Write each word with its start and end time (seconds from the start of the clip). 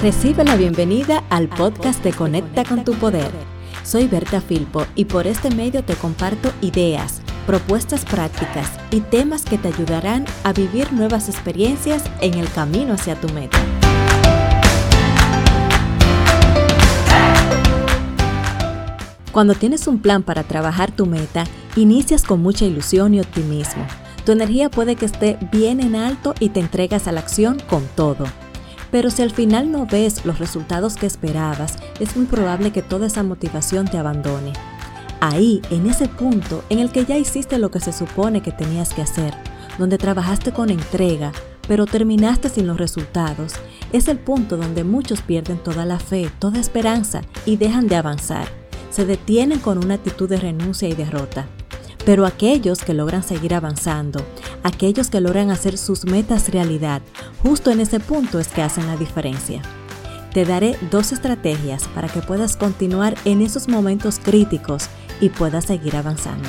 Recibe 0.00 0.44
la 0.44 0.54
bienvenida 0.54 1.24
al 1.28 1.48
podcast 1.48 2.04
de 2.04 2.12
Conecta 2.12 2.62
con 2.62 2.84
tu 2.84 2.94
Poder. 2.94 3.32
Soy 3.82 4.06
Berta 4.06 4.40
Filpo 4.40 4.86
y 4.94 5.06
por 5.06 5.26
este 5.26 5.50
medio 5.50 5.82
te 5.82 5.96
comparto 5.96 6.52
ideas, 6.60 7.20
propuestas 7.48 8.04
prácticas 8.04 8.70
y 8.92 9.00
temas 9.00 9.44
que 9.44 9.58
te 9.58 9.66
ayudarán 9.66 10.24
a 10.44 10.52
vivir 10.52 10.92
nuevas 10.92 11.28
experiencias 11.28 12.04
en 12.20 12.34
el 12.34 12.48
camino 12.52 12.94
hacia 12.94 13.20
tu 13.20 13.28
meta. 13.30 13.58
Cuando 19.32 19.56
tienes 19.56 19.88
un 19.88 19.98
plan 19.98 20.22
para 20.22 20.44
trabajar 20.44 20.92
tu 20.92 21.06
meta, 21.06 21.42
inicias 21.74 22.22
con 22.22 22.40
mucha 22.40 22.64
ilusión 22.64 23.14
y 23.14 23.20
optimismo. 23.20 23.84
Tu 24.24 24.30
energía 24.30 24.70
puede 24.70 24.94
que 24.94 25.06
esté 25.06 25.38
bien 25.50 25.80
en 25.80 25.96
alto 25.96 26.34
y 26.38 26.50
te 26.50 26.60
entregas 26.60 27.08
a 27.08 27.12
la 27.12 27.18
acción 27.18 27.58
con 27.68 27.82
todo. 27.96 28.26
Pero 28.90 29.10
si 29.10 29.22
al 29.22 29.30
final 29.30 29.70
no 29.70 29.86
ves 29.86 30.24
los 30.24 30.38
resultados 30.38 30.96
que 30.96 31.06
esperabas, 31.06 31.76
es 32.00 32.16
muy 32.16 32.26
probable 32.26 32.72
que 32.72 32.82
toda 32.82 33.06
esa 33.06 33.22
motivación 33.22 33.86
te 33.86 33.98
abandone. 33.98 34.52
Ahí, 35.20 35.60
en 35.70 35.86
ese 35.86 36.08
punto 36.08 36.62
en 36.68 36.78
el 36.78 36.90
que 36.90 37.04
ya 37.04 37.18
hiciste 37.18 37.58
lo 37.58 37.70
que 37.70 37.80
se 37.80 37.92
supone 37.92 38.40
que 38.40 38.52
tenías 38.52 38.94
que 38.94 39.02
hacer, 39.02 39.34
donde 39.78 39.98
trabajaste 39.98 40.52
con 40.52 40.70
entrega, 40.70 41.32
pero 41.66 41.86
terminaste 41.86 42.48
sin 42.48 42.66
los 42.66 42.78
resultados, 42.78 43.54
es 43.92 44.08
el 44.08 44.18
punto 44.18 44.56
donde 44.56 44.84
muchos 44.84 45.20
pierden 45.20 45.58
toda 45.58 45.84
la 45.84 45.98
fe, 45.98 46.30
toda 46.38 46.58
esperanza 46.58 47.22
y 47.44 47.56
dejan 47.56 47.88
de 47.88 47.96
avanzar. 47.96 48.48
Se 48.90 49.04
detienen 49.04 49.58
con 49.58 49.78
una 49.78 49.94
actitud 49.94 50.28
de 50.28 50.38
renuncia 50.38 50.88
y 50.88 50.94
derrota. 50.94 51.46
Pero 52.08 52.24
aquellos 52.24 52.78
que 52.78 52.94
logran 52.94 53.22
seguir 53.22 53.52
avanzando, 53.52 54.24
aquellos 54.62 55.10
que 55.10 55.20
logran 55.20 55.50
hacer 55.50 55.76
sus 55.76 56.06
metas 56.06 56.48
realidad, 56.48 57.02
justo 57.42 57.70
en 57.70 57.80
ese 57.80 58.00
punto 58.00 58.38
es 58.38 58.48
que 58.48 58.62
hacen 58.62 58.86
la 58.86 58.96
diferencia. 58.96 59.60
Te 60.32 60.46
daré 60.46 60.78
dos 60.90 61.12
estrategias 61.12 61.86
para 61.88 62.08
que 62.08 62.22
puedas 62.22 62.56
continuar 62.56 63.14
en 63.26 63.42
esos 63.42 63.68
momentos 63.68 64.20
críticos 64.20 64.88
y 65.20 65.28
puedas 65.28 65.66
seguir 65.66 65.96
avanzando. 65.96 66.48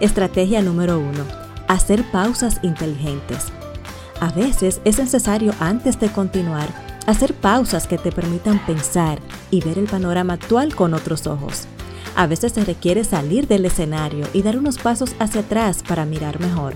Estrategia 0.00 0.60
número 0.60 0.98
uno: 0.98 1.24
Hacer 1.66 2.04
pausas 2.10 2.60
inteligentes. 2.62 3.46
A 4.20 4.30
veces 4.30 4.82
es 4.84 4.98
necesario 4.98 5.54
antes 5.58 5.98
de 5.98 6.12
continuar 6.12 6.68
hacer 7.06 7.32
pausas 7.32 7.86
que 7.86 7.96
te 7.96 8.12
permitan 8.12 8.58
pensar 8.66 9.20
y 9.50 9.62
ver 9.62 9.78
el 9.78 9.86
panorama 9.86 10.34
actual 10.34 10.74
con 10.74 10.92
otros 10.92 11.26
ojos. 11.26 11.66
A 12.20 12.26
veces 12.26 12.52
se 12.52 12.62
requiere 12.66 13.02
salir 13.02 13.48
del 13.48 13.64
escenario 13.64 14.26
y 14.34 14.42
dar 14.42 14.58
unos 14.58 14.76
pasos 14.76 15.16
hacia 15.18 15.40
atrás 15.40 15.82
para 15.82 16.04
mirar 16.04 16.38
mejor. 16.38 16.74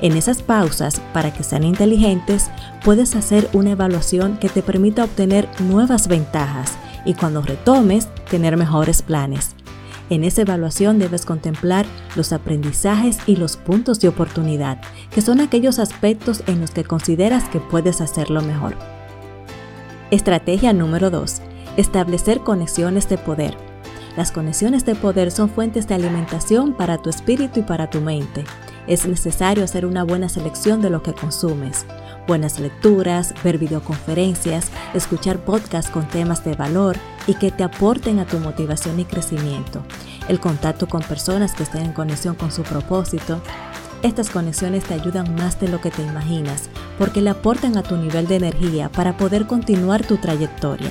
En 0.00 0.16
esas 0.16 0.42
pausas, 0.42 1.02
para 1.12 1.34
que 1.34 1.44
sean 1.44 1.64
inteligentes, 1.64 2.50
puedes 2.82 3.14
hacer 3.14 3.50
una 3.52 3.72
evaluación 3.72 4.38
que 4.38 4.48
te 4.48 4.62
permita 4.62 5.04
obtener 5.04 5.46
nuevas 5.58 6.08
ventajas 6.08 6.78
y 7.04 7.12
cuando 7.12 7.42
retomes, 7.42 8.08
tener 8.30 8.56
mejores 8.56 9.02
planes. 9.02 9.50
En 10.08 10.24
esa 10.24 10.40
evaluación 10.40 10.98
debes 10.98 11.26
contemplar 11.26 11.84
los 12.16 12.32
aprendizajes 12.32 13.18
y 13.26 13.36
los 13.36 13.58
puntos 13.58 14.00
de 14.00 14.08
oportunidad, 14.08 14.80
que 15.10 15.20
son 15.20 15.42
aquellos 15.42 15.78
aspectos 15.78 16.42
en 16.46 16.58
los 16.58 16.70
que 16.70 16.84
consideras 16.84 17.50
que 17.50 17.60
puedes 17.60 18.00
hacerlo 18.00 18.40
mejor. 18.40 18.76
Estrategia 20.10 20.72
número 20.72 21.10
2. 21.10 21.42
Establecer 21.76 22.40
conexiones 22.40 23.10
de 23.10 23.18
poder. 23.18 23.69
Las 24.16 24.32
conexiones 24.32 24.84
de 24.84 24.96
poder 24.96 25.30
son 25.30 25.48
fuentes 25.48 25.86
de 25.86 25.94
alimentación 25.94 26.74
para 26.74 26.98
tu 26.98 27.10
espíritu 27.10 27.60
y 27.60 27.62
para 27.62 27.90
tu 27.90 28.00
mente. 28.00 28.44
Es 28.86 29.06
necesario 29.06 29.62
hacer 29.62 29.86
una 29.86 30.02
buena 30.02 30.28
selección 30.28 30.82
de 30.82 30.90
lo 30.90 31.02
que 31.02 31.14
consumes. 31.14 31.86
Buenas 32.26 32.58
lecturas, 32.58 33.34
ver 33.44 33.58
videoconferencias, 33.58 34.70
escuchar 34.94 35.38
podcasts 35.44 35.90
con 35.90 36.08
temas 36.08 36.44
de 36.44 36.54
valor 36.54 36.96
y 37.28 37.34
que 37.34 37.52
te 37.52 37.62
aporten 37.62 38.18
a 38.18 38.26
tu 38.26 38.38
motivación 38.38 38.98
y 38.98 39.04
crecimiento. 39.04 39.82
El 40.28 40.40
contacto 40.40 40.88
con 40.88 41.02
personas 41.02 41.54
que 41.54 41.62
estén 41.62 41.86
en 41.86 41.92
conexión 41.92 42.34
con 42.34 42.50
su 42.50 42.62
propósito. 42.62 43.40
Estas 44.02 44.30
conexiones 44.30 44.84
te 44.84 44.94
ayudan 44.94 45.34
más 45.36 45.60
de 45.60 45.68
lo 45.68 45.80
que 45.80 45.90
te 45.90 46.02
imaginas 46.02 46.68
porque 46.98 47.20
le 47.20 47.30
aportan 47.30 47.76
a 47.76 47.82
tu 47.82 47.96
nivel 47.96 48.26
de 48.26 48.36
energía 48.36 48.90
para 48.90 49.16
poder 49.16 49.46
continuar 49.46 50.04
tu 50.04 50.16
trayectoria 50.16 50.90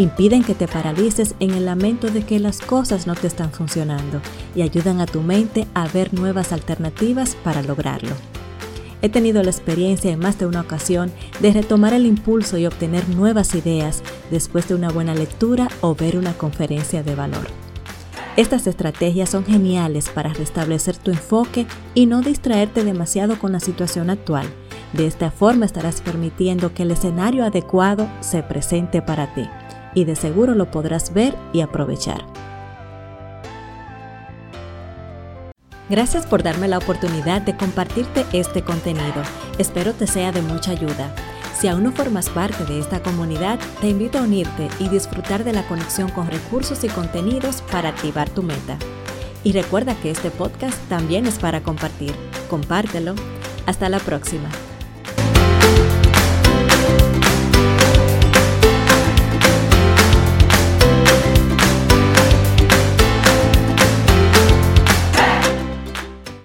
impiden 0.00 0.42
que 0.42 0.54
te 0.54 0.66
paralices 0.66 1.34
en 1.40 1.50
el 1.50 1.66
lamento 1.66 2.10
de 2.10 2.22
que 2.22 2.38
las 2.38 2.60
cosas 2.60 3.06
no 3.06 3.14
te 3.14 3.26
están 3.26 3.52
funcionando 3.52 4.20
y 4.54 4.62
ayudan 4.62 5.00
a 5.00 5.06
tu 5.06 5.20
mente 5.20 5.66
a 5.74 5.86
ver 5.88 6.14
nuevas 6.14 6.52
alternativas 6.52 7.36
para 7.44 7.62
lograrlo. 7.62 8.14
He 9.02 9.08
tenido 9.08 9.42
la 9.42 9.50
experiencia 9.50 10.10
en 10.10 10.18
más 10.18 10.38
de 10.38 10.46
una 10.46 10.60
ocasión 10.60 11.10
de 11.40 11.52
retomar 11.52 11.94
el 11.94 12.06
impulso 12.06 12.58
y 12.58 12.66
obtener 12.66 13.08
nuevas 13.08 13.54
ideas 13.54 14.02
después 14.30 14.68
de 14.68 14.74
una 14.74 14.90
buena 14.90 15.14
lectura 15.14 15.68
o 15.80 15.94
ver 15.94 16.16
una 16.16 16.34
conferencia 16.34 17.02
de 17.02 17.14
valor. 17.14 17.46
Estas 18.36 18.66
estrategias 18.66 19.30
son 19.30 19.44
geniales 19.44 20.08
para 20.08 20.32
restablecer 20.32 20.96
tu 20.96 21.10
enfoque 21.10 21.66
y 21.94 22.06
no 22.06 22.20
distraerte 22.20 22.84
demasiado 22.84 23.38
con 23.38 23.52
la 23.52 23.60
situación 23.60 24.08
actual. 24.08 24.46
De 24.92 25.06
esta 25.06 25.30
forma 25.30 25.66
estarás 25.66 26.00
permitiendo 26.00 26.74
que 26.74 26.84
el 26.84 26.90
escenario 26.90 27.44
adecuado 27.44 28.08
se 28.20 28.42
presente 28.42 29.02
para 29.02 29.34
ti 29.34 29.48
y 29.94 30.04
de 30.04 30.16
seguro 30.16 30.54
lo 30.54 30.70
podrás 30.70 31.12
ver 31.12 31.36
y 31.52 31.60
aprovechar. 31.60 32.24
Gracias 35.88 36.24
por 36.24 36.44
darme 36.44 36.68
la 36.68 36.78
oportunidad 36.78 37.42
de 37.42 37.56
compartirte 37.56 38.24
este 38.32 38.62
contenido. 38.62 39.22
Espero 39.58 39.92
te 39.92 40.06
sea 40.06 40.30
de 40.30 40.40
mucha 40.40 40.70
ayuda. 40.70 41.12
Si 41.58 41.66
aún 41.66 41.82
no 41.82 41.92
formas 41.92 42.30
parte 42.30 42.64
de 42.64 42.78
esta 42.78 43.02
comunidad, 43.02 43.58
te 43.80 43.88
invito 43.88 44.18
a 44.18 44.22
unirte 44.22 44.68
y 44.78 44.88
disfrutar 44.88 45.42
de 45.42 45.52
la 45.52 45.66
conexión 45.66 46.08
con 46.10 46.28
recursos 46.28 46.84
y 46.84 46.88
contenidos 46.88 47.62
para 47.72 47.88
activar 47.88 48.30
tu 48.30 48.42
meta. 48.44 48.78
Y 49.42 49.52
recuerda 49.52 49.94
que 49.96 50.10
este 50.10 50.30
podcast 50.30 50.78
también 50.88 51.26
es 51.26 51.38
para 51.38 51.62
compartir. 51.62 52.14
Compártelo. 52.48 53.14
Hasta 53.66 53.88
la 53.88 53.98
próxima. 53.98 54.48